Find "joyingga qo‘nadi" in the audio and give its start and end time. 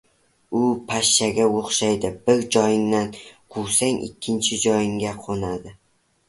4.65-5.77